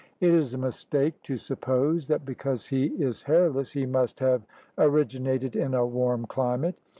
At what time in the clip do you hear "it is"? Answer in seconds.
0.19-0.55